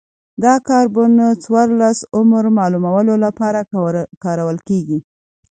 [0.41, 3.59] د کاربن څورلس عمر معلومولو لپاره
[4.23, 4.99] کارول کېږي.